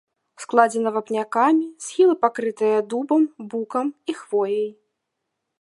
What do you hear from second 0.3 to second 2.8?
Складзена вапнякамі, схілы пакрытыя